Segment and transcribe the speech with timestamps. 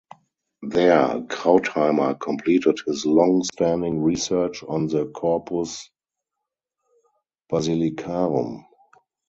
[0.63, 5.91] There, Krautheimer completed his long-standing research on the "Corpus
[7.51, 8.65] Basilicarum".